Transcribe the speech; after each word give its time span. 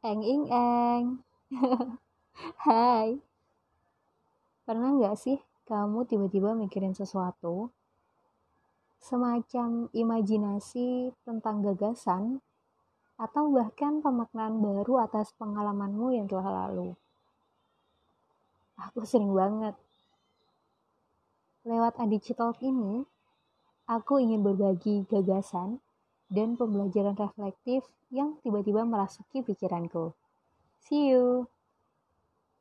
Eng 0.00 0.24
ing 0.24 0.48
eng. 0.48 1.20
Hai. 2.64 3.20
Pernah 4.64 4.96
nggak 4.96 5.12
sih 5.20 5.36
kamu 5.68 6.08
tiba-tiba 6.08 6.56
mikirin 6.56 6.96
sesuatu? 6.96 7.68
Semacam 8.96 9.92
imajinasi 9.92 11.12
tentang 11.20 11.60
gagasan 11.60 12.40
atau 13.20 13.52
bahkan 13.52 14.00
pemaknaan 14.00 14.64
baru 14.64 15.04
atas 15.04 15.36
pengalamanmu 15.36 16.16
yang 16.16 16.24
telah 16.24 16.48
lalu. 16.48 16.96
Aku 18.80 19.04
sering 19.04 19.36
banget. 19.36 19.76
Lewat 21.68 22.00
Adici 22.00 22.32
Talk 22.32 22.56
ini, 22.64 23.04
aku 23.84 24.16
ingin 24.16 24.40
berbagi 24.40 25.04
gagasan 25.12 25.76
dan 26.30 26.54
pembelajaran 26.54 27.18
reflektif 27.18 27.82
yang 28.14 28.38
tiba-tiba 28.40 28.86
merasuki 28.86 29.42
pikiranku. 29.42 30.14
See 30.80 31.10
you! 31.10 31.50